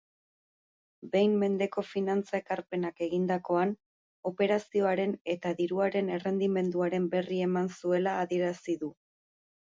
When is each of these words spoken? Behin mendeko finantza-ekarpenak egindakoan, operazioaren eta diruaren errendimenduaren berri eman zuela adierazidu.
Behin 1.15 1.33
mendeko 1.41 1.81
finantza-ekarpenak 1.89 3.03
egindakoan, 3.07 3.73
operazioaren 4.29 5.13
eta 5.33 5.51
diruaren 5.59 6.09
errendimenduaren 6.15 7.05
berri 7.13 7.39
eman 7.49 7.69
zuela 7.75 8.15
adierazidu. 8.23 8.91